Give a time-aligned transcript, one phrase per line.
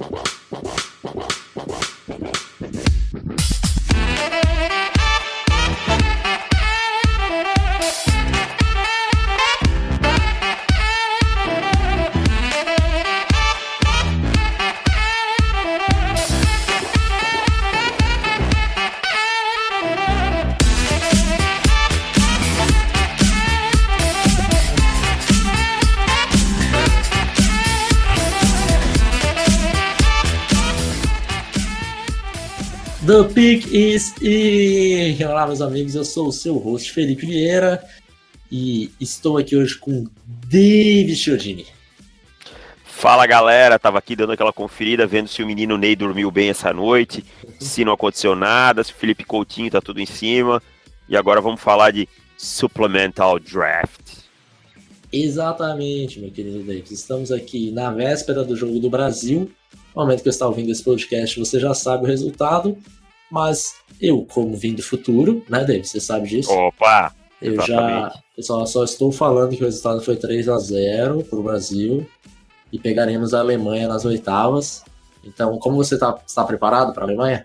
[0.00, 0.29] Whoa.
[33.72, 35.24] Is in!
[35.24, 37.80] Olá, meus amigos, eu sou o seu host Felipe Vieira
[38.50, 40.08] e estou aqui hoje com
[40.48, 41.64] David Chiodini.
[42.82, 46.72] Fala galera, tava aqui dando aquela conferida, vendo se o menino Ney dormiu bem essa
[46.72, 47.24] noite,
[47.60, 50.60] se não aconteceu nada, se o Felipe Coutinho tá tudo em cima.
[51.08, 54.24] E agora vamos falar de Supplemental Draft.
[55.12, 56.92] Exatamente, meu querido David.
[56.92, 59.48] Estamos aqui na véspera do Jogo do Brasil.
[59.94, 62.76] No momento que eu estou ouvindo esse podcast, você já sabe o resultado.
[63.30, 65.88] Mas eu, como vim do futuro, né, David?
[65.88, 66.50] Você sabe disso?
[66.50, 67.14] Opa!
[67.40, 68.14] Eu exatamente.
[68.14, 71.42] já eu só, só estou falando que o resultado foi 3 a 0 para o
[71.42, 72.06] Brasil
[72.72, 74.84] e pegaremos a Alemanha nas oitavas.
[75.24, 77.44] Então, como você está tá preparado para a Alemanha?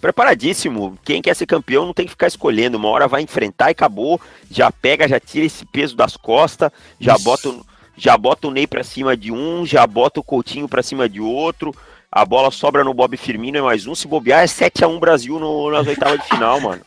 [0.00, 0.98] Preparadíssimo.
[1.04, 2.76] Quem quer ser campeão não tem que ficar escolhendo.
[2.76, 4.20] Uma hora vai enfrentar e acabou.
[4.50, 7.24] Já pega, já tira esse peso das costas, já Isso.
[7.24, 7.54] bota,
[7.96, 11.20] já bota o Ney para cima de um, já bota o Coutinho para cima de
[11.20, 11.74] outro
[12.14, 13.94] a bola sobra no Bob Firmino, é mais um.
[13.94, 16.80] Se bobear, é 7x1 Brasil no, nas oitavas de final, mano.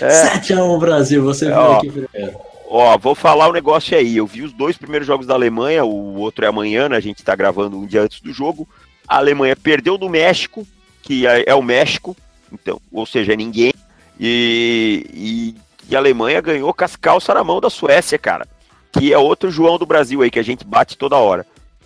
[0.00, 0.38] É.
[0.38, 2.40] 7x1 Brasil, você viu ó, aqui primeiro.
[2.66, 4.16] Ó, vou falar o um negócio aí.
[4.16, 6.96] Eu vi os dois primeiros jogos da Alemanha, o outro é amanhã, né?
[6.96, 8.66] A gente tá gravando um dia antes do jogo.
[9.06, 10.66] A Alemanha perdeu do México,
[11.02, 12.16] que é, é o México,
[12.50, 13.74] então, ou seja, é ninguém.
[14.18, 15.56] E, e,
[15.90, 18.48] e, a Alemanha ganhou com as calças na mão da Suécia, cara.
[18.92, 21.44] Que é outro João do Brasil aí, que a gente bate toda hora.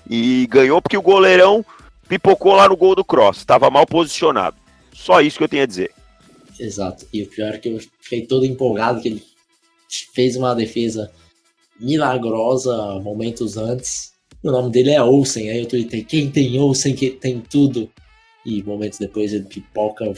[0.08, 1.64] E ganhou porque o goleirão
[2.08, 4.56] pipocou lá no gol do Cross, estava mal posicionado.
[4.92, 5.92] Só isso que eu tenho a dizer.
[6.58, 7.06] Exato.
[7.12, 9.22] E o pior é que eu fiquei todo empolgado que ele
[10.14, 11.10] fez uma defesa
[11.78, 14.12] milagrosa momentos antes.
[14.42, 15.50] O nome dele é Olsen.
[15.50, 17.90] Aí eu tuitei, quem tem Olsen que tem tudo.
[18.44, 20.12] E momentos depois ele pipoca,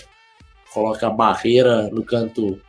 [0.72, 2.60] coloca a barreira no canto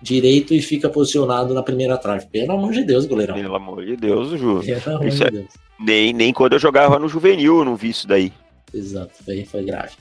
[0.00, 2.26] direito e fica posicionado na primeira trave.
[2.26, 3.34] Pelo amor de Deus, goleirão.
[3.34, 4.60] Pelo amor de Deus, Ju.
[4.60, 5.30] Pelo amor de é...
[5.30, 5.48] Deus.
[5.80, 8.32] Nem, nem quando eu jogava no juvenil eu não vi isso daí.
[8.72, 9.92] Exato, foi, foi grave.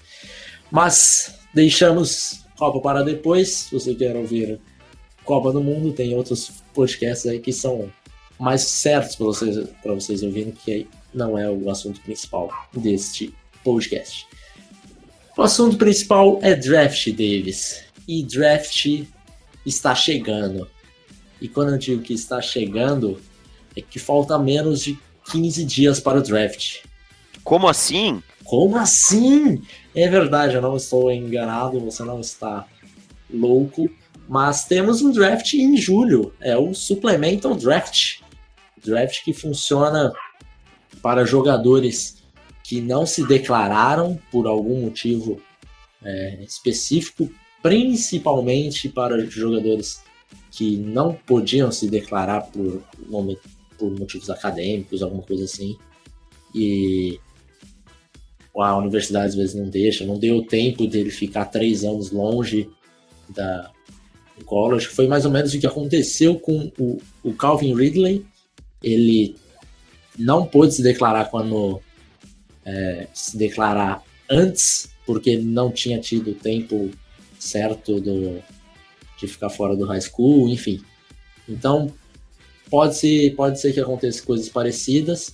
[0.71, 3.49] Mas deixamos Copa para depois.
[3.49, 4.59] Se você quer ouvir
[5.23, 7.91] Copa do Mundo, tem outros podcasts aí que são
[8.39, 13.33] mais certos para vocês, vocês ouvirem, que não é o assunto principal deste
[13.63, 14.27] podcast.
[15.37, 17.83] O assunto principal é draft, Davis.
[18.07, 19.05] E draft
[19.65, 20.67] está chegando.
[21.39, 23.21] E quando eu digo que está chegando,
[23.75, 24.97] é que falta menos de
[25.31, 26.79] 15 dias para o draft.
[27.43, 28.21] Como assim?
[28.47, 29.61] Como assim?
[29.93, 32.65] É verdade, eu não estou enganado, você não está
[33.29, 33.89] louco.
[34.27, 38.21] Mas temos um draft em julho, é o Supplemental Draft.
[38.83, 40.13] Draft que funciona
[41.01, 42.23] para jogadores
[42.63, 45.41] que não se declararam por algum motivo
[46.03, 47.29] é, específico,
[47.61, 50.01] principalmente para jogadores
[50.51, 52.81] que não podiam se declarar por,
[53.77, 55.77] por motivos acadêmicos, alguma coisa assim.
[56.55, 57.19] E
[58.61, 62.69] a universidade às vezes não deixa, não deu tempo dele ficar três anos longe
[63.29, 63.71] da
[64.37, 64.87] do college.
[64.87, 68.25] Foi mais ou menos o que aconteceu com o, o Calvin Ridley.
[68.81, 69.35] Ele
[70.17, 71.81] não pôde se declarar quando
[72.65, 76.91] é, se declarar antes, porque não tinha tido tempo
[77.39, 78.41] certo do,
[79.19, 80.81] de ficar fora do high school, enfim.
[81.47, 81.91] Então
[82.69, 85.33] pode ser, pode ser que aconteça coisas parecidas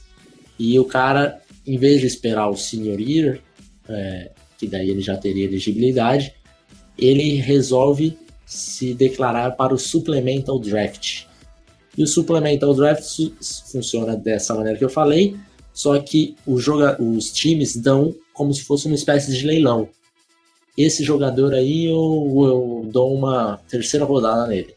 [0.60, 3.40] e o cara em vez de esperar o senior year,
[3.88, 6.34] é, que daí ele já teria elegibilidade,
[6.98, 11.26] ele resolve se declarar para o supplemental draft.
[11.98, 13.04] E o supplemental draft
[13.72, 15.36] funciona dessa maneira que eu falei,
[15.74, 19.90] só que os times dão como se fosse uma espécie de leilão.
[20.78, 24.76] Esse jogador aí eu, eu dou uma terceira rodada nele.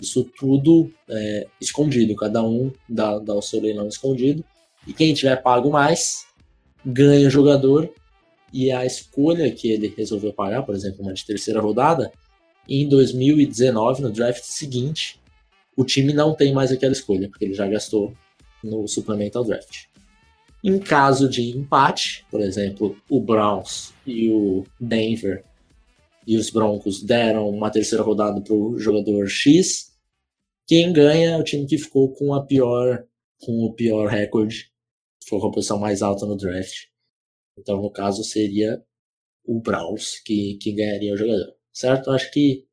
[0.00, 4.44] Isso tudo é, escondido, cada um dá, dá o seu leilão escondido.
[4.86, 6.26] E quem tiver pago mais
[6.84, 7.92] ganha o jogador
[8.52, 12.12] e a escolha que ele resolveu pagar, por exemplo, uma de terceira rodada,
[12.68, 15.20] em 2019, no draft seguinte,
[15.76, 18.14] o time não tem mais aquela escolha, porque ele já gastou
[18.62, 19.84] no Supplemental Draft.
[20.64, 25.44] Em caso de empate, por exemplo, o Browns e o Denver
[26.26, 29.92] e os Broncos deram uma terceira rodada para o jogador X,
[30.66, 33.04] quem ganha é o time que ficou com a pior
[33.38, 34.70] com o pior recorde
[35.28, 36.86] foi com a posição mais alta no draft.
[37.58, 38.82] Então, no caso, seria
[39.44, 41.54] o Browns que, que ganharia o jogador.
[41.72, 42.10] Certo?
[42.10, 42.66] Acho que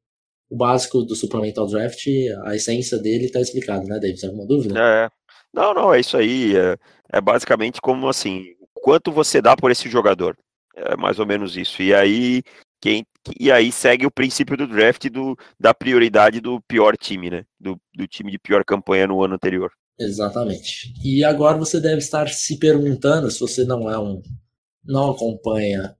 [0.49, 2.05] o básico do Supplemental Draft,
[2.45, 4.23] a essência dele está explicado, né, Davis?
[4.23, 4.79] Alguma dúvida?
[4.79, 5.09] É.
[5.53, 6.55] Não, não, é isso aí.
[6.55, 6.77] É,
[7.11, 10.37] é basicamente como assim, quanto você dá por esse jogador.
[10.75, 11.81] É mais ou menos isso.
[11.81, 12.41] E aí,
[12.81, 13.05] quem,
[13.39, 17.45] e aí segue o princípio do draft do, da prioridade do pior time, né?
[17.59, 19.71] Do, do time de pior campanha no ano anterior.
[19.99, 20.93] Exatamente.
[21.03, 24.21] E agora você deve estar se perguntando, se você não é um.
[24.83, 25.95] não acompanha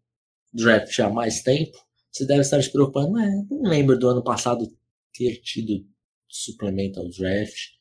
[0.54, 1.78] draft há mais tempo,
[2.12, 4.72] você deve estar se preocupando, é, não lembro do ano passado
[5.14, 5.86] ter tido
[6.28, 7.74] supplemental draft.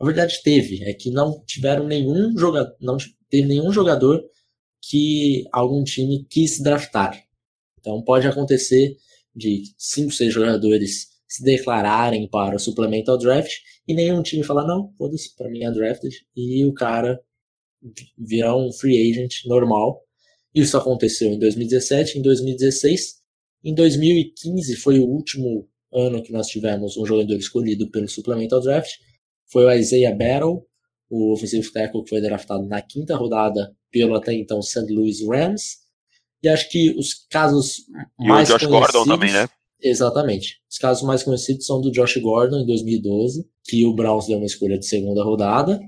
[0.00, 2.96] Na verdade teve, é que não tiveram nenhum jogador, não
[3.28, 4.22] teve nenhum jogador
[4.80, 7.20] que algum time quis draftar.
[7.78, 8.96] Então pode acontecer
[9.34, 13.52] de cinco, seis jogadores se declararem para o supplemental draft
[13.86, 17.20] e nenhum time falar não, foda-se, para mim é drafted e o cara
[18.16, 20.02] virar um free agent normal.
[20.54, 23.18] Isso aconteceu em 2017, em 2016
[23.64, 28.92] em 2015 foi o último ano que nós tivemos um jogador escolhido pelo Supplemental Draft.
[29.50, 30.64] Foi o Isaiah Battle,
[31.10, 34.86] o offensive tackle que foi draftado na quinta rodada pelo até então St.
[34.90, 35.78] Louis Rams.
[36.42, 37.78] E acho que os casos
[38.20, 38.92] e mais o Josh conhecidos...
[38.92, 39.48] Gordon também, né?
[39.80, 40.60] Exatamente.
[40.70, 44.46] Os casos mais conhecidos são do Josh Gordon em 2012, que o Browns deu uma
[44.46, 45.80] escolha de segunda rodada,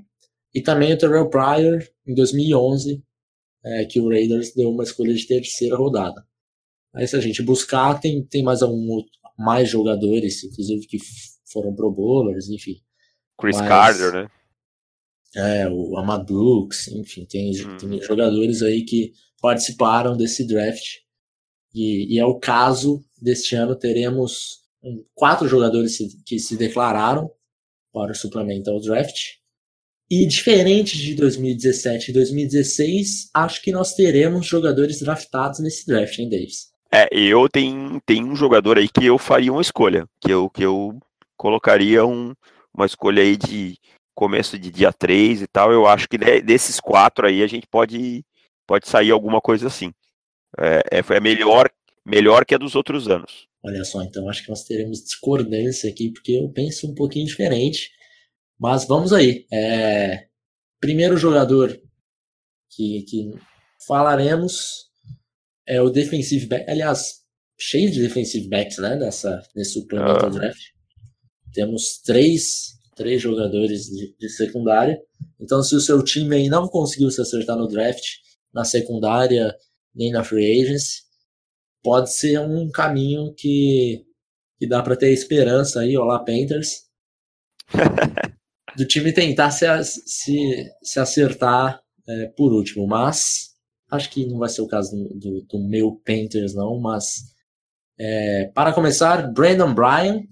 [0.55, 3.03] e também o Terrell Pryor em 2011,
[3.65, 6.25] é, que o Raiders deu uma escolha de terceira rodada.
[6.95, 9.03] Aí se a gente buscar, tem, tem mais algum
[9.39, 10.99] mais jogadores, inclusive que
[11.51, 12.81] foram pro bowlers, enfim.
[13.41, 14.29] Chris Mas, Carter, né?
[15.35, 17.77] É, o Ahmad Brooks, enfim, tem, hum.
[17.79, 20.99] tem jogadores aí que participaram desse draft.
[21.75, 27.31] E, e, é o caso deste ano, teremos um, quatro jogadores que se declararam
[27.93, 29.39] para o Supplemental Draft.
[30.11, 36.29] E diferente de 2017 e 2016, acho que nós teremos jogadores draftados nesse draft, hein,
[36.29, 36.71] Davis?
[36.93, 40.65] É, eu tenho, tenho um jogador aí que eu faria uma escolha, que eu, que
[40.65, 40.99] eu
[41.37, 42.35] colocaria um,
[42.75, 43.79] uma escolha aí de
[44.13, 45.71] começo de dia 3 e tal.
[45.73, 48.25] Eu acho que desses quatro aí a gente pode,
[48.67, 49.93] pode sair alguma coisa assim.
[50.59, 51.71] É, é, é melhor,
[52.05, 53.49] melhor que a dos outros anos.
[53.63, 57.91] Olha só, então acho que nós teremos discordância aqui, porque eu penso um pouquinho diferente.
[58.59, 59.47] Mas vamos aí.
[59.53, 60.27] É,
[60.81, 61.79] primeiro jogador
[62.71, 63.31] que, que
[63.87, 64.91] falaremos
[65.67, 67.21] é o defensive back, aliás,
[67.59, 70.29] cheio de defensive backs, né, nessa, nesse suplemento ah.
[70.31, 70.63] draft.
[71.53, 74.99] Temos três, três jogadores de, de, secundária.
[75.39, 78.05] Então, se o seu time aí não conseguiu se acertar no draft,
[78.53, 79.55] na secundária,
[79.95, 81.03] nem na free agency,
[81.83, 84.05] pode ser um caminho que,
[84.59, 86.85] que dá para ter esperança aí, olá Panthers,
[88.77, 92.87] do time tentar se, se, se acertar é, por último.
[92.87, 93.51] Mas
[93.91, 97.35] Acho que não vai ser o caso do, do, do meu Panthers, não, mas
[97.99, 100.23] é, para começar, Brandon Bryan,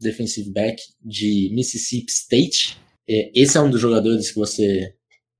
[0.00, 2.78] defensive back de Mississippi State.
[3.08, 4.94] É, esse é um dos jogadores que você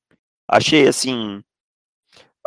[0.48, 1.44] Achei assim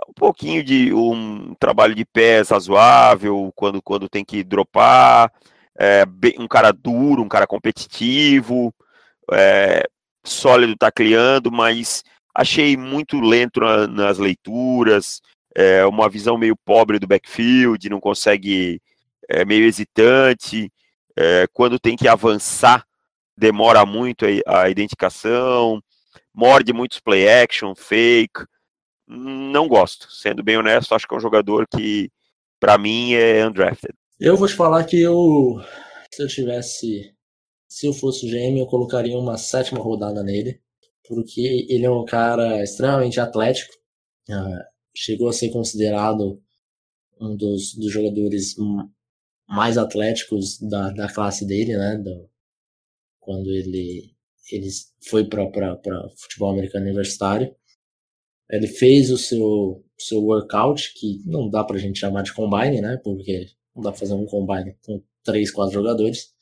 [0.09, 5.31] um pouquinho de um trabalho de pés razoável quando, quando tem que dropar
[5.79, 6.05] é,
[6.39, 8.75] um cara duro, um cara competitivo,
[9.33, 9.83] é,
[10.25, 12.03] sólido tacleando, mas
[12.35, 15.21] achei muito lento na, nas leituras,
[15.55, 18.81] é, uma visão meio pobre do backfield, não consegue,
[19.29, 20.73] é, meio hesitante,
[21.19, 22.87] é, quando tem que avançar,
[23.37, 25.83] demora muito a, a identificação,
[26.33, 28.45] morde muitos play action, fake,
[29.05, 32.09] não gosto, sendo bem honesto, acho que é um jogador que,
[32.61, 33.93] para mim, é undrafted.
[34.21, 35.61] Eu vou te falar que eu,
[36.13, 37.13] se eu tivesse,
[37.67, 40.61] se eu fosse GM, eu colocaria uma sétima rodada nele,
[41.09, 43.73] porque ele é um cara extremamente atlético,
[44.31, 44.63] uh,
[44.95, 46.41] chegou a ser considerado
[47.21, 48.57] um dos, dos jogadores
[49.49, 51.97] mais atléticos da, da classe dele, né?
[51.97, 52.29] Do,
[53.19, 54.15] quando ele,
[54.53, 54.69] ele
[55.09, 55.81] foi para
[56.17, 57.55] futebol americano universitário.
[58.51, 62.99] Ele fez o seu, seu workout, que não dá pra gente chamar de combine, né?
[63.03, 66.33] Porque não dá pra fazer um combine com três, quatro jogadores.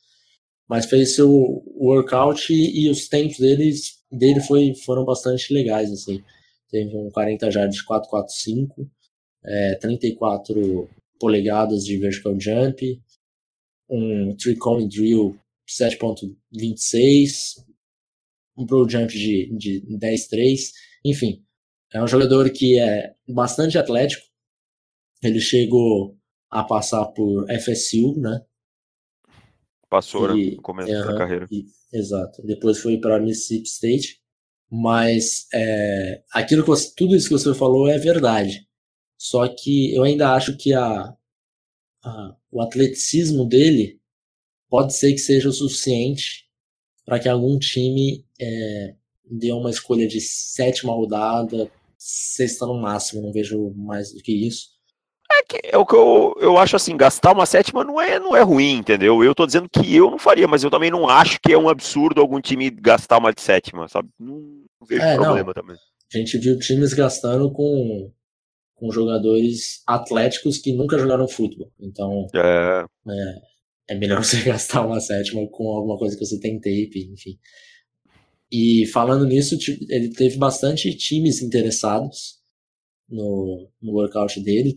[0.67, 1.29] Mas fez seu
[1.75, 6.23] workout e, e os tempos deles, dele foi, foram bastante legais, assim.
[6.69, 8.89] Teve um 40 jardas de 445,
[9.45, 13.01] é, 34 polegadas de vertical jump,
[13.89, 17.63] um three cone drill 7.26,
[18.57, 20.71] um pro jump de, de 10.3,
[21.05, 21.43] enfim.
[21.93, 24.25] É um jogador que é bastante atlético.
[25.23, 26.17] Ele chegou
[26.49, 28.41] a passar por FSU, né?
[29.89, 30.55] Passou, e, né?
[30.55, 31.47] No começo da carreira.
[31.51, 32.41] E, exato.
[32.45, 34.21] Depois foi para Mississippi State.
[34.69, 38.66] Mas é, aquilo que você, tudo isso que você falou é verdade.
[39.17, 41.13] Só que eu ainda acho que a,
[42.03, 43.99] a, o atleticismo dele
[44.69, 46.45] pode ser que seja o suficiente
[47.05, 48.93] para que algum time é,
[49.25, 54.77] dê uma escolha de sétima rodada, sexta no máximo, não vejo mais do que isso.
[55.29, 58.35] É, que, é o que eu, eu acho assim, gastar uma sétima não é, não
[58.35, 59.23] é ruim, entendeu?
[59.23, 61.67] Eu tô dizendo que eu não faria, mas eu também não acho que é um
[61.67, 64.09] absurdo algum time gastar uma de sétima, sabe?
[64.19, 64.35] Não,
[64.79, 65.53] não vejo é, problema não.
[65.53, 65.75] também.
[66.13, 68.09] A gente viu times gastando com,
[68.77, 71.71] com jogadores atléticos que nunca jogaram futebol.
[71.79, 72.85] Então, é.
[73.09, 77.37] é, é melhor você gastar uma sétima com alguma coisa que você tem tape, enfim.
[78.51, 79.57] E falando nisso,
[79.89, 82.37] ele teve bastante times interessados
[83.09, 84.73] no, no workout dele.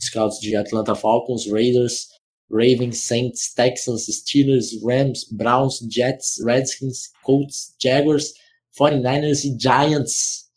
[0.00, 2.08] Scouts de Atlanta Falcons, Raiders,
[2.50, 8.32] Ravens, Saints, Texans, Steelers, Rams, Browns, Jets, Redskins, Colts, Jaguars,
[8.78, 10.50] 49ers e Giants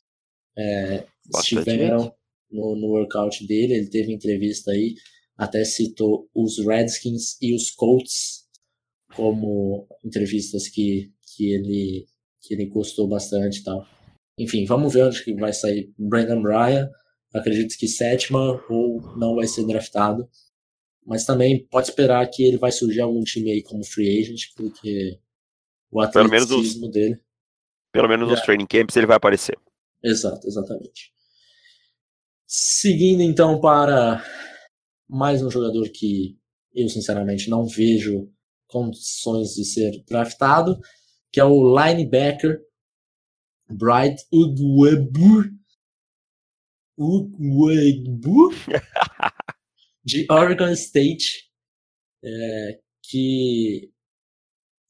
[0.58, 1.06] é,
[1.38, 2.14] estiveram
[2.56, 3.74] no, no workout dele.
[3.74, 4.96] Ele teve entrevista aí,
[5.38, 8.46] até citou os Redskins e os Colts
[9.16, 12.06] como entrevistas que, que ele
[12.42, 13.88] que ele gostou bastante e tal.
[14.38, 16.90] Enfim, vamos ver onde que vai sair Brandon Bryan.
[17.34, 20.30] Acredito que sétima ou não vai ser draftado.
[21.06, 25.20] Mas também pode esperar que ele vai surgir algum time aí como free agent, porque
[25.92, 27.20] o atleticismo dele.
[27.92, 28.44] Pelo menos nos é.
[28.44, 29.58] training camps ele vai aparecer.
[30.04, 31.14] Exato, exatamente.
[32.48, 34.24] Seguindo então para
[35.10, 36.38] mais um jogador que
[36.74, 38.32] eu sinceramente não vejo
[38.68, 40.80] condições de ser draftado,
[41.32, 42.62] que é o linebacker
[43.68, 44.24] Bright.
[46.98, 46.98] Ugwebu
[50.06, 51.50] de Oregon State.
[52.24, 53.92] É, que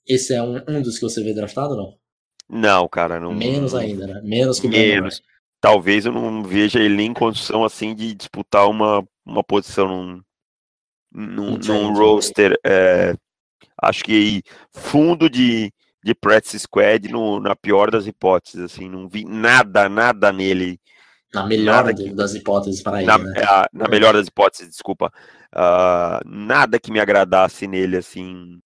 [0.08, 1.98] esse é um, um dos que você vê draftado, não?
[2.48, 3.34] Não, cara, não.
[3.34, 4.22] Menos ainda, né?
[4.24, 5.22] Menos que o Menos.
[5.66, 10.22] Talvez eu não veja ele em condição assim de disputar uma, uma posição num,
[11.12, 12.56] num, num roster.
[12.64, 13.16] É,
[13.82, 19.26] acho que fundo de, de practice squad no, na pior das hipóteses, assim, não vi
[19.26, 20.80] nada, nada nele.
[21.34, 23.34] Na melhor que, das hipóteses para ele, na, né?
[23.36, 25.12] É, na melhor das hipóteses, desculpa.
[25.52, 28.60] Uh, nada que me agradasse nele, assim.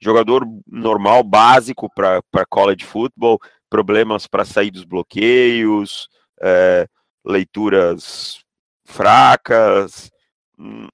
[0.00, 6.08] Jogador normal, básico para college football, problemas para sair dos bloqueios,
[6.42, 6.86] é,
[7.24, 8.38] leituras
[8.84, 10.10] fracas,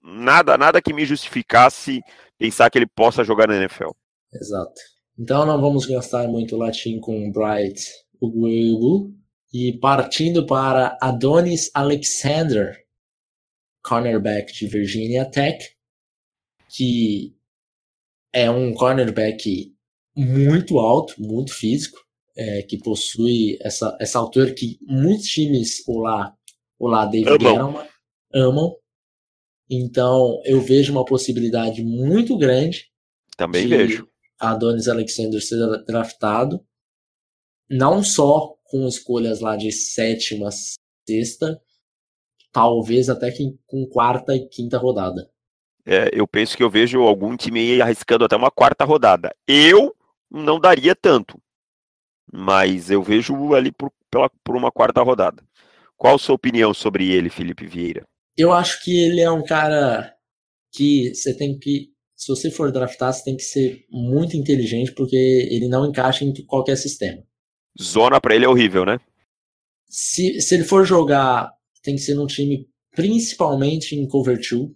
[0.03, 2.03] nada, nada que me justificasse
[2.39, 3.91] pensar que ele possa jogar na NFL.
[4.33, 4.81] Exato.
[5.19, 9.15] Então não vamos gastar muito latim com Bright Uguelu.
[9.53, 12.77] E partindo para Adonis Alexander,
[13.83, 15.65] cornerback de Virginia Tech,
[16.69, 17.35] que
[18.33, 19.73] é um cornerback
[20.15, 21.99] muito alto, muito físico,
[22.37, 26.35] é, que possui essa, essa altura que muitos times olá,
[26.79, 27.87] olá David amam.
[28.35, 28.77] amam.
[29.69, 32.91] Então eu vejo uma possibilidade muito grande.
[33.37, 34.09] Também de, vejo.
[34.39, 36.63] Adonis Alexander ser draftado,
[37.69, 40.51] não só com escolhas lá de sétima,
[41.09, 41.61] sexta,
[42.53, 45.31] talvez até que com quarta e quinta rodada.
[45.85, 49.35] É, eu penso que eu vejo algum time arriscando até uma quarta rodada.
[49.47, 49.95] Eu
[50.31, 51.41] não daria tanto,
[52.33, 55.43] mas eu vejo ali por, pela, por uma quarta rodada.
[55.97, 58.05] Qual a sua opinião sobre ele, Felipe Vieira?
[58.37, 60.15] Eu acho que ele é um cara
[60.73, 65.17] que você tem que se você for draftar, você tem que ser muito inteligente, porque
[65.17, 67.23] ele não encaixa em qualquer sistema.
[67.81, 68.99] Zona para ele é horrível, né?
[69.87, 71.53] Se, se ele for jogar,
[71.83, 74.71] tem que ser num time principalmente em cover 2,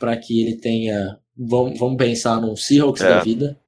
[0.00, 1.18] para que ele tenha.
[1.36, 3.08] Vamos, vamos pensar num Seahawks é.
[3.08, 3.60] da vida.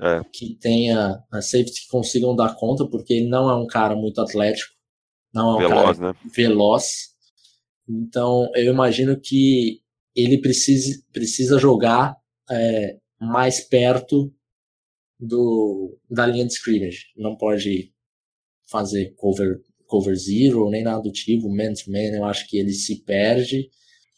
[0.00, 0.22] É.
[0.32, 4.20] Que tenha a safety que consigam dar conta, porque ele não é um cara muito
[4.20, 4.72] atlético.
[5.32, 6.18] Não é um veloz, cara né?
[6.34, 6.86] veloz.
[7.88, 9.80] Então, eu imagino que
[10.14, 12.16] ele precisa, precisa jogar
[12.50, 14.32] é, mais perto
[15.18, 17.06] do, da linha de scrimmage.
[17.16, 17.92] Não pode
[18.70, 22.72] fazer cover, cover zero nem nada do tipo, man to man, eu acho que ele
[22.72, 23.68] se perde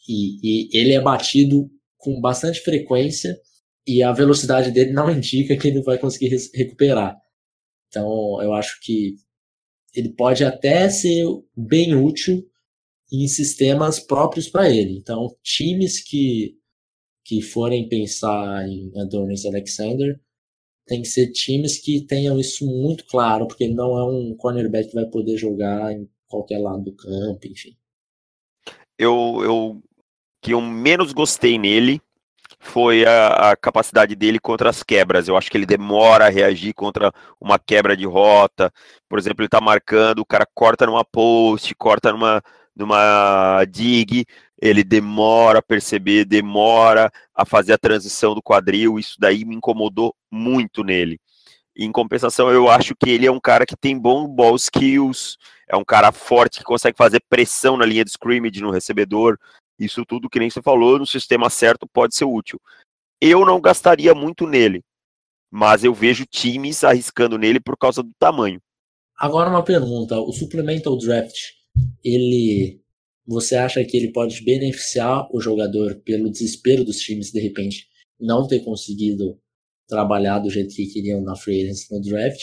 [0.07, 3.37] e, e ele é batido com bastante frequência
[3.85, 7.17] e a velocidade dele não indica que ele vai conseguir recuperar.
[7.87, 9.15] Então eu acho que
[9.93, 11.25] ele pode até ser
[11.55, 12.43] bem útil
[13.11, 14.97] em sistemas próprios para ele.
[14.97, 16.57] Então, times que,
[17.23, 20.19] que forem pensar em Adonis Alexander
[20.85, 24.89] tem que ser times que tenham isso muito claro, porque ele não é um cornerback
[24.89, 27.77] que vai poder jogar em qualquer lado do campo, enfim.
[28.97, 29.83] Eu, eu
[30.41, 32.01] que eu menos gostei nele
[32.63, 35.27] foi a, a, capacidade dele contra as quebras.
[35.27, 38.71] Eu acho que ele demora a reagir contra uma quebra de rota.
[39.07, 42.41] Por exemplo, ele está marcando, o cara corta numa post, corta numa,
[42.75, 44.25] numa dig,
[44.59, 48.97] ele demora a perceber, demora a fazer a transição do quadril.
[48.97, 51.19] Isso daí me incomodou muito nele.
[51.75, 55.75] Em compensação, eu acho que ele é um cara que tem bom ball skills, é
[55.75, 59.37] um cara forte que consegue fazer pressão na linha de scrimmage no recebedor,
[59.83, 62.59] isso tudo que nem você falou, no sistema certo pode ser útil.
[63.21, 64.81] Eu não gastaria muito nele,
[65.51, 68.59] mas eu vejo times arriscando nele por causa do tamanho.
[69.17, 71.35] Agora uma pergunta, o supplemental draft,
[72.03, 72.81] ele
[73.25, 77.87] você acha que ele pode beneficiar o jogador pelo desespero dos times de repente
[78.19, 79.39] não ter conseguido
[79.87, 82.41] trabalhar do jeito que queriam na free agency no draft?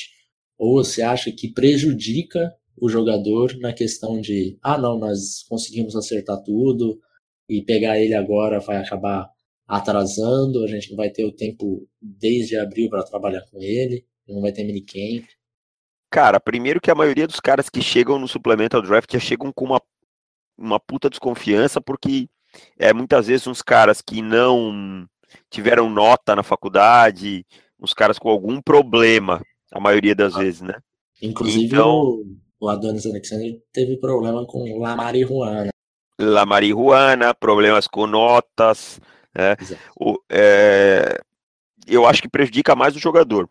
[0.58, 6.42] Ou você acha que prejudica o jogador na questão de, ah, não, nós conseguimos acertar
[6.42, 6.98] tudo,
[7.50, 9.28] e pegar ele agora vai acabar
[9.66, 14.40] atrasando, a gente não vai ter o tempo desde abril para trabalhar com ele, não
[14.40, 15.26] vai ter minicamp.
[16.08, 19.64] Cara, primeiro que a maioria dos caras que chegam no Supplemental Draft já chegam com
[19.64, 19.82] uma,
[20.56, 22.28] uma puta desconfiança, porque
[22.78, 25.06] é muitas vezes uns caras que não
[25.50, 27.44] tiveram nota na faculdade,
[27.80, 29.42] uns caras com algum problema,
[29.72, 30.38] a maioria das ah.
[30.38, 30.74] vezes, né?
[31.20, 35.70] Inclusive então, o, o Adonis Alexander teve problema com la marihuana
[36.20, 39.00] la marihuana, problemas com notas.
[39.34, 39.56] Né?
[39.98, 41.20] O, é,
[41.86, 43.48] eu acho que prejudica mais o jogador.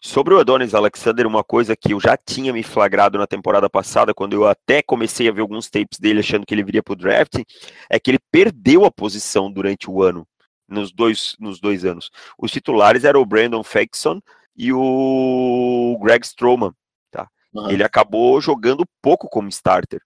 [0.00, 4.14] Sobre o Adonis Alexander, uma coisa que eu já tinha me flagrado na temporada passada,
[4.14, 6.96] quando eu até comecei a ver alguns tapes dele achando que ele viria para o
[6.96, 7.42] draft,
[7.90, 10.26] é que ele perdeu a posição durante o ano,
[10.68, 12.10] nos dois, nos dois anos.
[12.38, 14.20] Os titulares eram o Brandon Faxon
[14.56, 16.72] e o Greg Stroman.
[17.10, 17.28] Tá?
[17.52, 17.68] Uhum.
[17.68, 20.00] Ele acabou jogando pouco como starter.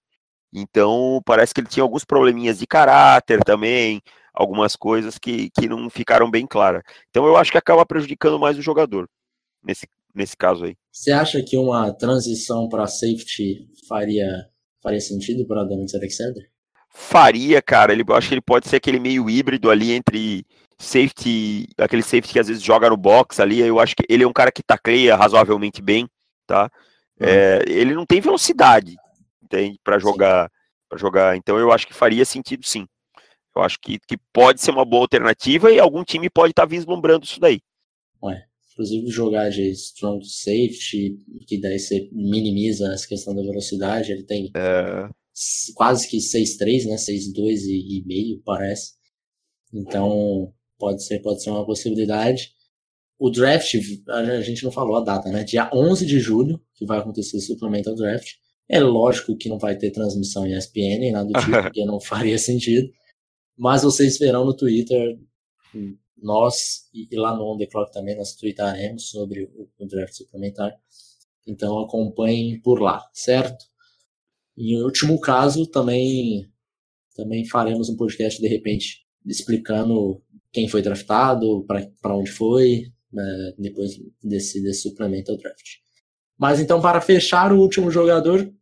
[0.52, 4.02] Então, parece que ele tinha alguns probleminhas de caráter também,
[4.34, 6.82] algumas coisas que, que não ficaram bem claras.
[7.08, 9.08] Então, eu acho que acaba prejudicando mais o jogador,
[9.64, 10.76] nesse, nesse caso aí.
[10.92, 14.46] Você acha que uma transição para safety faria,
[14.82, 16.52] faria sentido para Donis Alexander?
[16.90, 17.92] Faria, cara.
[17.92, 20.44] Ele, eu acho que ele pode ser aquele meio híbrido ali entre
[20.78, 23.60] safety, aquele safety que às vezes joga no box ali.
[23.60, 26.06] Eu acho que ele é um cara que tacleia razoavelmente bem,
[26.46, 26.70] tá?
[27.18, 27.26] Uhum.
[27.26, 28.96] É, ele não tem velocidade,
[29.52, 29.78] entende?
[29.84, 30.50] Para jogar,
[30.88, 31.36] para jogar.
[31.36, 32.86] Então eu acho que faria sentido sim.
[33.54, 36.68] Eu acho que, que pode ser uma boa alternativa e algum time pode estar tá
[36.68, 37.60] vislumbrando isso daí.
[38.22, 44.24] Ué, inclusive jogar de strong safety, que daí você minimiza essa questão da velocidade, ele
[44.24, 45.08] tem é...
[45.74, 46.96] quase que 6'3, né?
[46.96, 48.94] 6'2 e, e meio, parece.
[49.74, 52.52] Então, pode ser, pode ser uma possibilidade.
[53.18, 53.74] O draft,
[54.08, 55.44] a gente não falou a data, né?
[55.44, 58.41] Dia 11 de julho, que vai acontecer o Supplemental Draft.
[58.68, 62.00] É lógico que não vai ter transmissão em ESPN, nem nada do tipo, porque não
[62.00, 62.90] faria sentido.
[63.56, 65.18] Mas vocês verão no Twitter,
[66.22, 70.72] nós e lá no On The Clock também nós tweetaremos sobre o, draft suplementar.
[71.46, 73.64] Então acompanhem por lá, certo?
[74.56, 76.48] E em último caso, também,
[77.16, 80.22] também faremos um podcast de repente explicando
[80.52, 85.78] quem foi draftado, para onde foi, né, depois desse, desse suplemento ao draft.
[86.38, 88.52] Mas então, para fechar, o último jogador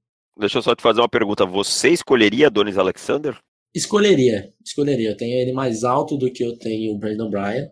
[0.41, 1.45] Deixa eu só te fazer uma pergunta.
[1.45, 3.39] Você escolheria Donis Alexander?
[3.75, 5.11] Escolheria, escolheria.
[5.11, 7.71] Eu tenho ele mais alto do que eu tenho o Brandon Bryan.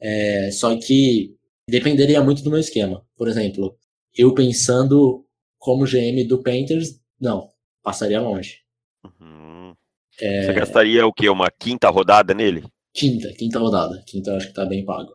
[0.00, 1.36] É, só que
[1.68, 3.06] dependeria muito do meu esquema.
[3.14, 3.76] Por exemplo,
[4.16, 5.24] eu pensando
[5.58, 7.50] como GM do Panthers, não,
[7.82, 8.60] passaria longe.
[9.04, 9.74] Uhum.
[10.18, 10.46] É...
[10.46, 11.28] Você gastaria o quê?
[11.28, 12.64] Uma quinta rodada nele?
[12.94, 14.02] Quinta, quinta rodada.
[14.06, 15.12] Quinta eu acho que tá bem pago.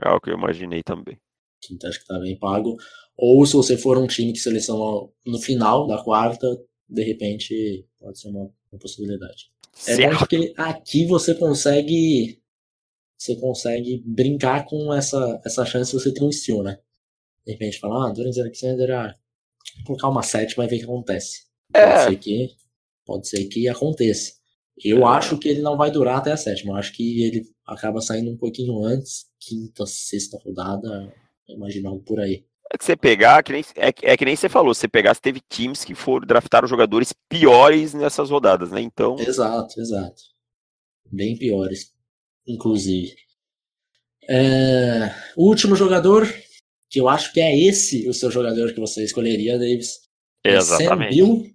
[0.00, 1.18] É o que eu imaginei também.
[1.60, 2.76] Quinta acho que tá bem pago.
[3.18, 6.46] Ou se você for um time que seleciona no final da quarta,
[6.88, 9.50] de repente pode ser uma, uma possibilidade.
[9.74, 10.00] Certo.
[10.00, 12.40] É bom porque aqui você consegue
[13.18, 16.78] você consegue brincar com essa, essa chance de você ter um estilo, né?
[17.44, 19.16] De repente falar, ah, Durant Alexander, ah,
[19.84, 21.46] colocar uma sétima e ver o que acontece.
[21.74, 21.84] É.
[21.84, 22.56] Pode ser que
[23.04, 24.34] pode ser que aconteça.
[24.84, 25.04] Eu é.
[25.04, 26.72] acho que ele não vai durar até a sétima.
[26.72, 31.12] Eu acho que ele acaba saindo um pouquinho antes, quinta, sexta rodada,
[31.48, 32.44] imaginando por aí.
[32.72, 35.20] É que você pegar, que nem, é, é, que nem você falou, você pegar, você
[35.20, 38.80] teve times que foram draftar jogadores piores nessas rodadas, né?
[38.80, 39.18] Então.
[39.18, 40.22] Exato, exato.
[41.10, 41.92] Bem piores,
[42.46, 43.16] inclusive.
[44.28, 46.28] É, o último jogador,
[46.90, 50.02] que eu acho que é esse o seu jogador que você escolheria, Davis.
[50.44, 51.16] É Exatamente.
[51.16, 51.54] Sam Bill,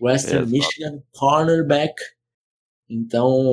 [0.00, 0.50] Western Exato.
[0.50, 1.94] Michigan, cornerback.
[2.88, 3.52] Então,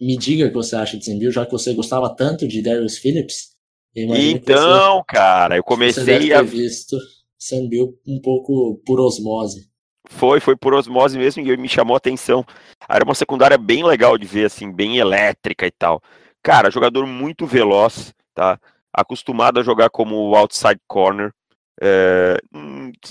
[0.00, 2.62] me diga o que você acha de Sam Bill, já que você gostava tanto de
[2.62, 3.57] Darius Phillips.
[3.94, 6.42] Então, você, cara, eu comecei a.
[6.42, 6.96] visto
[7.38, 9.68] Sam Bill um pouco por osmose.
[10.08, 12.44] Foi, foi por osmose mesmo e me chamou a atenção.
[12.88, 16.02] Era uma secundária bem legal de ver, assim, bem elétrica e tal.
[16.42, 18.58] cara, jogador muito veloz, tá?
[18.92, 21.32] Acostumado a jogar como outside corner,
[21.80, 22.38] é,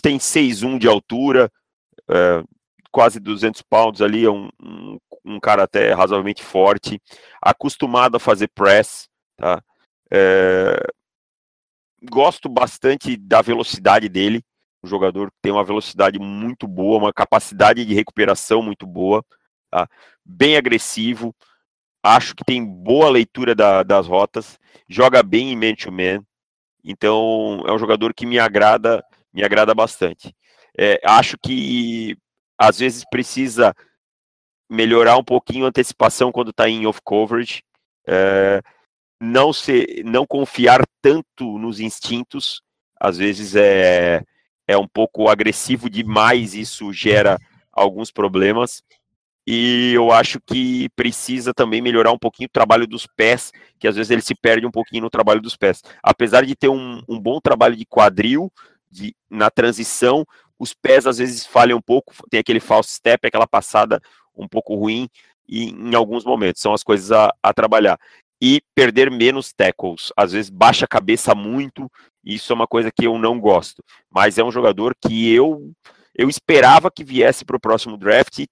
[0.01, 1.51] tem 6'1 de altura,
[2.09, 2.43] é,
[2.91, 6.99] quase 200 pounds ali, é um, um, um, cara até razoavelmente forte,
[7.41, 9.61] acostumado a fazer press, tá?
[10.11, 10.77] É,
[12.03, 14.43] gosto bastante da velocidade dele,
[14.83, 19.23] um jogador que tem uma velocidade muito boa, uma capacidade de recuperação muito boa,
[19.69, 19.87] tá?
[20.23, 21.35] bem agressivo,
[22.03, 26.23] acho que tem boa leitura da, das rotas, joga bem em man-to-man,
[26.83, 30.33] então é um jogador que me agrada, me agrada bastante.
[30.77, 32.15] É, acho que
[32.57, 33.73] às vezes precisa
[34.69, 37.63] melhorar um pouquinho a antecipação quando está em off coverage,
[38.07, 38.61] é,
[39.19, 42.61] não se, não confiar tanto nos instintos,
[42.99, 44.23] às vezes é
[44.67, 47.39] é um pouco agressivo demais, isso gera
[47.71, 48.83] alguns problemas.
[49.49, 53.95] E eu acho que precisa também melhorar um pouquinho o trabalho dos pés, que às
[53.95, 55.81] vezes ele se perde um pouquinho no trabalho dos pés.
[56.03, 58.51] Apesar de ter um, um bom trabalho de quadril,
[58.91, 60.25] de, na transição,
[60.59, 64.01] os pés às vezes falham um pouco, tem aquele false step, aquela passada
[64.35, 65.07] um pouco ruim,
[65.47, 67.97] e em alguns momentos são as coisas a, a trabalhar.
[68.41, 71.89] E perder menos tackles, às vezes baixa a cabeça muito,
[72.23, 73.83] isso é uma coisa que eu não gosto.
[74.09, 75.73] Mas é um jogador que eu
[76.17, 78.47] eu esperava que viesse para o próximo draft e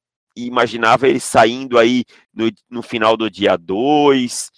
[0.45, 4.52] imaginava ele saindo aí no, no final do dia 2,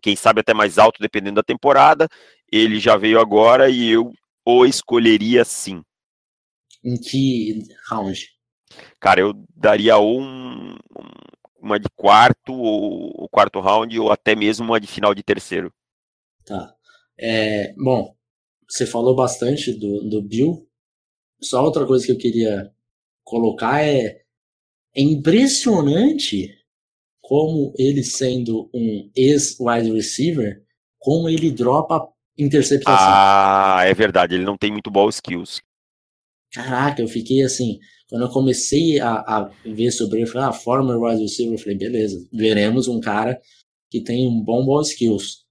[0.00, 2.08] quem sabe até mais alto, dependendo da temporada.
[2.50, 4.12] Ele já veio agora e eu
[4.46, 5.82] o escolheria sim.
[6.82, 8.28] Em que round?
[9.00, 10.76] Cara, eu daria um,
[11.64, 15.72] uma de quarto, ou quarto round, ou até mesmo uma de final de terceiro.
[16.44, 16.74] Tá.
[17.18, 18.14] É, bom,
[18.68, 20.68] você falou bastante do, do Bill.
[21.40, 22.70] Só outra coisa que eu queria
[23.24, 24.22] colocar é,
[24.94, 26.54] é impressionante
[27.20, 30.62] como ele sendo um ex-wide receiver,
[30.98, 33.08] como ele dropa interceptação.
[33.08, 35.62] Ah, é verdade, ele não tem muito ball skills.
[36.52, 37.78] Caraca, eu fiquei assim,
[38.14, 41.58] quando eu comecei a, a ver sobre ele, eu falei, ah, former wide receiver, eu
[41.58, 43.42] falei, beleza, veremos um cara
[43.90, 45.44] que tem um bom ball skills.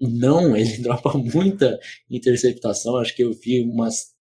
[0.00, 2.96] Não, ele dropa muita interceptação.
[2.96, 4.14] Acho que eu vi umas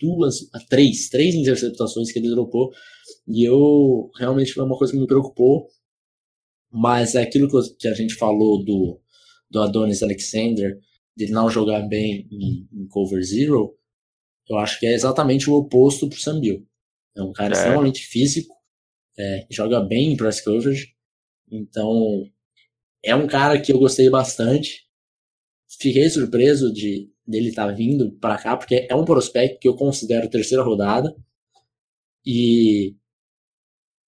[0.00, 2.72] duas, três, três interceptações que ele dropou.
[3.28, 5.68] E eu realmente foi uma coisa que me preocupou.
[6.72, 8.98] Mas é aquilo que a gente falou do,
[9.50, 10.80] do Adonis Alexander,
[11.14, 13.76] de não jogar bem em, em cover zero,
[14.48, 16.66] eu acho que é exatamente o oposto pro Sam Bill.
[17.16, 17.56] É um cara é.
[17.56, 18.54] extremamente físico,
[19.18, 20.94] é, joga bem em press coverage.
[21.50, 22.24] Então,
[23.02, 24.90] é um cara que eu gostei bastante
[25.78, 29.76] fiquei surpreso de dele estar tá vindo para cá, porque é um prospecto que eu
[29.76, 31.14] considero terceira rodada.
[32.26, 32.96] E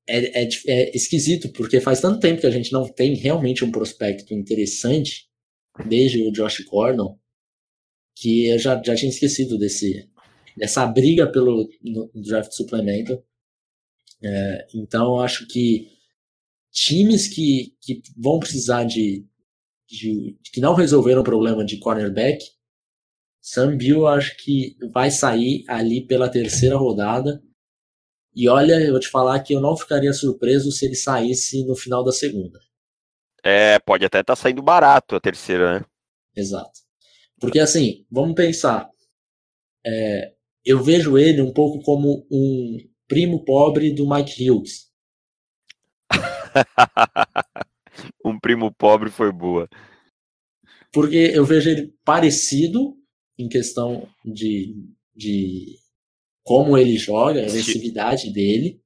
[0.09, 3.71] é, é, é, esquisito, porque faz tanto tempo que a gente não tem realmente um
[3.71, 5.29] prospecto interessante,
[5.89, 7.19] desde o Josh Gordon,
[8.17, 10.09] que eu já, já tinha esquecido desse,
[10.57, 11.69] dessa briga pelo
[12.15, 13.23] draft suplemento.
[14.23, 15.89] É, então, eu acho que
[16.71, 19.27] times que, que vão precisar de
[19.93, 22.43] de, que não resolveram o problema de cornerback,
[23.41, 27.43] Sam Bill acho que vai sair ali pela terceira rodada.
[28.35, 31.77] E olha, eu vou te falar que eu não ficaria surpreso se ele saísse no
[31.77, 32.59] final da segunda.
[33.45, 35.85] É, pode até estar tá saindo barato a terceira, né?
[36.35, 36.81] Exato.
[37.39, 38.89] Porque assim, vamos pensar.
[39.85, 40.32] É,
[40.65, 44.91] eu vejo ele um pouco como um primo pobre do Mike Hughes.
[48.25, 49.69] um primo pobre foi boa.
[50.93, 52.97] Porque eu vejo ele parecido
[53.39, 54.75] em questão de,
[55.15, 55.79] de
[56.45, 58.81] como ele joga, a agressividade dele.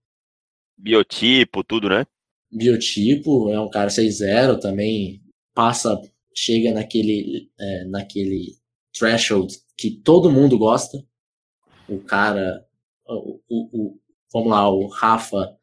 [0.79, 2.07] Biotipo, tudo, né?
[2.51, 5.23] Biotipo, é um cara 6-0 também,
[5.55, 6.01] passa,
[6.35, 8.57] chega naquele, é, naquele
[8.97, 11.05] threshold que todo mundo gosta.
[11.89, 12.65] O cara,
[13.07, 14.01] o, o, o
[14.33, 15.57] vamos lá, o Rafa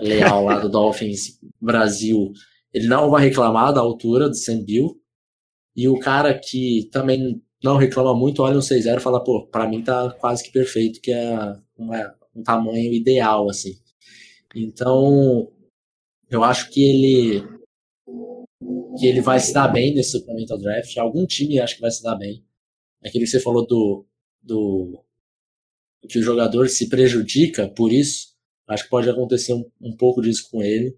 [0.00, 2.32] Leal lá do Dolphins Brasil,
[2.72, 5.00] ele não vai reclamar da altura do Sam Bill.
[5.76, 9.68] E o cara que também não reclama muito, olha um 6-0 e fala, pô, pra
[9.68, 11.36] mim tá quase que perfeito, que é
[11.76, 13.72] uma, um tamanho ideal, assim.
[14.54, 15.50] Então,
[16.30, 17.54] eu acho que ele
[18.98, 20.96] que ele vai se dar bem nesse Supplemental Draft.
[20.96, 22.44] Algum time acho que vai se dar bem.
[23.04, 24.06] Aquele que você falou do,
[24.42, 25.03] do
[26.08, 28.34] que o jogador se prejudica por isso,
[28.68, 30.96] acho que pode acontecer um, um pouco disso com ele.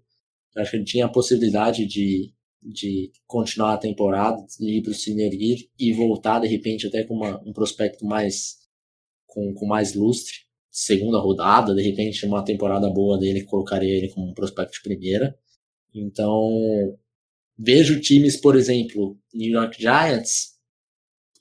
[0.55, 4.95] Acho que ele tinha a possibilidade de, de continuar a temporada, de ir para o
[4.95, 8.57] Year e voltar de repente até com uma, um prospecto mais
[9.25, 10.33] com, com mais lustre,
[10.71, 15.37] segunda rodada, de repente uma temporada boa dele colocaria ele como um prospecto de primeira.
[15.93, 16.97] Então,
[17.57, 20.57] vejo times, por exemplo, New York Giants,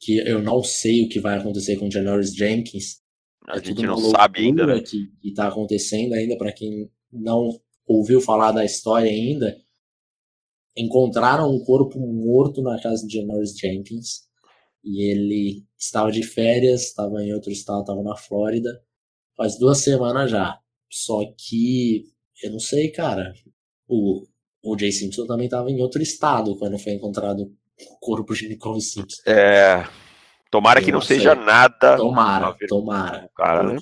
[0.01, 3.01] que eu não sei o que vai acontecer com o Janoris Jenkins.
[3.49, 4.67] A é gente não sabe ainda.
[4.67, 4.81] Né?
[4.81, 7.51] Que está acontecendo ainda, para quem não
[7.87, 9.57] ouviu falar da história ainda.
[10.77, 14.27] Encontraram um corpo morto na casa de Janoris Jenkins.
[14.85, 18.71] E ele estava de férias, estava em outro estado, estava na Flórida.
[19.37, 20.59] Faz duas semanas já.
[20.91, 22.05] Só que,
[22.43, 23.33] eu não sei, cara.
[23.89, 24.27] O,
[24.63, 28.81] o Jay Simpson também estava em outro estado quando foi encontrado o corpo de Nicole
[28.81, 29.23] Simpson.
[29.27, 29.85] É.
[30.51, 31.97] Tomara eu que não, seja nada.
[31.97, 33.31] Tomara, tomara.
[33.37, 33.79] Cara, né?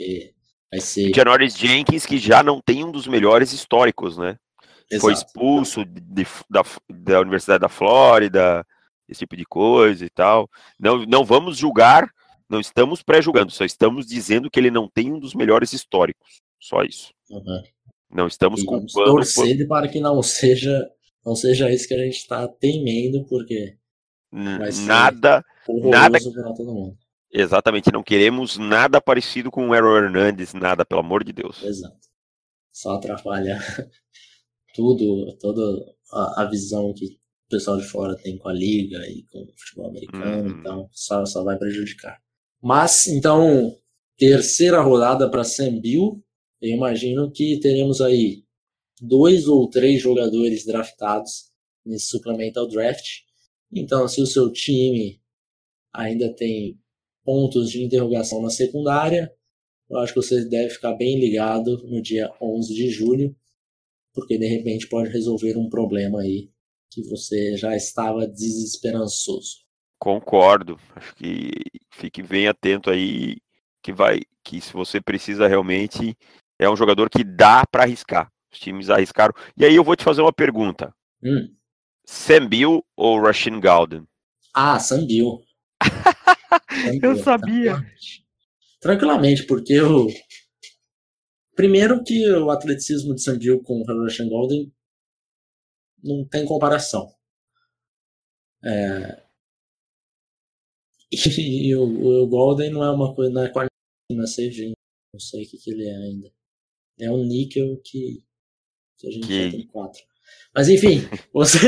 [0.70, 1.14] Vai ser.
[1.14, 4.36] Janoris Jenkins, que já não tem um dos melhores históricos, né?
[4.90, 5.00] Exato.
[5.00, 8.66] Foi expulso de, da, da Universidade da Flórida,
[9.08, 10.48] esse tipo de coisa e tal.
[10.78, 12.08] Não, não vamos julgar,
[12.48, 16.42] não estamos pré-julgando, só estamos dizendo que ele não tem um dos melhores históricos.
[16.60, 17.12] Só isso.
[17.30, 17.62] Uhum.
[18.10, 19.12] Não estamos e culpando.
[19.12, 19.68] Torcendo por...
[19.68, 20.88] para que não seja,
[21.24, 23.76] não seja isso que a gente está temendo, porque
[24.34, 25.44] nada,
[25.90, 26.24] nada.
[26.56, 26.96] todo mundo.
[27.32, 31.62] Exatamente, não queremos nada parecido com o Errol Hernandes, nada, pelo amor de Deus.
[31.64, 31.96] Exato.
[32.72, 33.58] Só atrapalha
[34.74, 35.62] tudo, toda
[36.12, 39.52] a, a visão que o pessoal de fora tem com a liga e com o
[39.56, 40.58] futebol americano, hum.
[40.60, 42.20] então só, só vai prejudicar.
[42.62, 43.76] Mas, então,
[44.16, 46.22] terceira rodada para Sam Bill,
[46.60, 48.44] eu imagino que teremos aí
[49.00, 51.50] dois ou três jogadores draftados
[51.84, 53.23] nesse supplemental draft.
[53.74, 55.20] Então, se o seu time
[55.92, 56.78] ainda tem
[57.24, 59.32] pontos de interrogação na secundária,
[59.90, 63.34] eu acho que você deve ficar bem ligado no dia 11 de julho,
[64.12, 66.50] porque de repente pode resolver um problema aí
[66.90, 69.64] que você já estava desesperançoso.
[69.98, 70.78] Concordo.
[70.94, 71.50] Acho que
[71.90, 73.38] fique bem atento aí
[73.82, 76.16] que vai que se você precisa realmente
[76.58, 78.30] é um jogador que dá para arriscar.
[78.52, 79.34] Os times arriscaram.
[79.56, 80.94] E aí eu vou te fazer uma pergunta.
[81.22, 81.48] Hum.
[82.04, 84.06] Sam Bill ou Rashin Golden?
[84.54, 85.42] Ah, Sam Bill.
[87.02, 87.74] eu sabia.
[87.74, 88.26] Tranquilamente.
[88.80, 90.08] tranquilamente, porque o
[91.54, 94.72] primeiro que o atleticismo de Sam Bill com o Rashin Golden
[96.02, 97.10] não tem comparação.
[98.62, 99.24] É...
[101.10, 101.16] E,
[101.68, 103.70] e o, o, Golden não é uma coisa, não é quarta,
[104.10, 104.72] não é CG,
[105.12, 106.32] não sei o que, que ele é ainda.
[106.98, 108.24] É um níquel que,
[108.98, 109.50] que a gente que...
[109.50, 110.02] tem quatro.
[110.54, 111.58] Mas enfim, você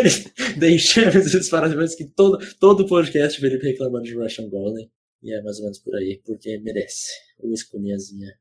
[0.56, 4.90] deixamos esses parâmetros que todo, todo podcast Felipe reclamando de Russian Golden.
[5.22, 7.10] E é mais ou menos por aí, porque merece.
[7.38, 8.32] Ou escolhinhazinha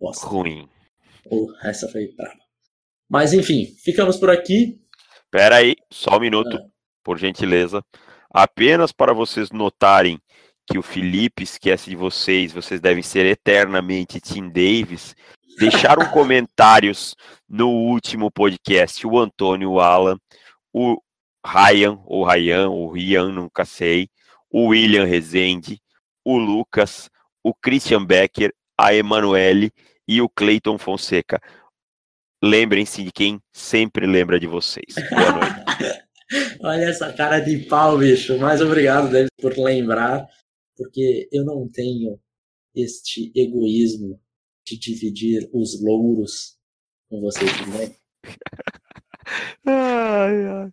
[0.00, 0.26] bosta.
[0.26, 0.68] Ruim.
[1.26, 2.40] Ou essa foi brava.
[3.08, 4.80] Mas enfim, ficamos por aqui.
[5.30, 6.66] Pera aí, só um minuto, ah.
[7.04, 7.84] por gentileza.
[8.30, 10.18] Apenas para vocês notarem
[10.66, 15.14] que o Felipe esquece de vocês, vocês devem ser eternamente Tim Davis
[15.58, 17.14] deixaram comentários
[17.48, 20.18] no último podcast o Antônio o Alan,
[20.72, 20.96] o
[21.44, 24.08] Ryan, ou Ryan, ou Rian, nunca sei,
[24.50, 25.80] o William Rezende,
[26.24, 27.10] o Lucas,
[27.42, 29.72] o Christian Becker, a Emanuele
[30.06, 31.40] e o Cleiton Fonseca.
[32.42, 34.94] Lembrem-se de quem sempre lembra de vocês.
[35.10, 36.02] Boa noite.
[36.60, 38.38] Olha essa cara de pau, bicho.
[38.38, 40.26] Mais obrigado, David, por lembrar,
[40.76, 42.18] porque eu não tenho
[42.74, 44.18] este egoísmo
[44.64, 46.56] de dividir os louros
[47.08, 47.96] com vocês também.
[49.66, 50.70] ai, ai.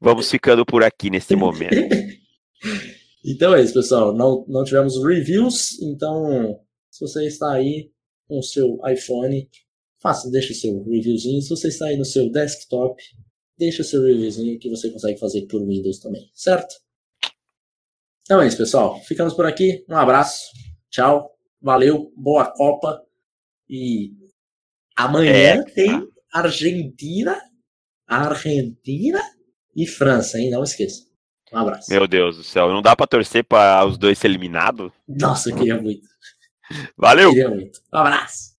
[0.00, 1.74] Vamos ficando por aqui nesse momento.
[3.24, 4.14] então é isso, pessoal.
[4.14, 7.90] Não, não tivemos reviews, então se você está aí
[8.26, 9.48] com o seu iPhone,
[10.00, 11.42] faça, deixa o seu reviewzinho.
[11.42, 13.02] Se você está aí no seu desktop,
[13.58, 16.74] deixa o seu reviewzinho que você consegue fazer por Windows também, certo?
[18.22, 19.00] Então é isso, pessoal.
[19.02, 19.84] Ficamos por aqui.
[19.88, 20.46] Um abraço.
[20.88, 21.39] Tchau.
[21.60, 23.02] Valeu, boa Copa.
[23.68, 24.12] E
[24.96, 25.62] amanhã é.
[25.62, 27.40] tem Argentina,
[28.06, 29.20] Argentina
[29.76, 30.50] e França, hein?
[30.50, 31.04] Não esqueça.
[31.52, 31.90] Um abraço.
[31.90, 34.92] Meu Deus do céu, não dá para torcer para os dois ser eliminados?
[35.08, 36.08] Nossa, eu queria muito.
[36.96, 37.28] Valeu.
[37.28, 37.80] Eu queria muito.
[37.92, 38.49] Um abraço.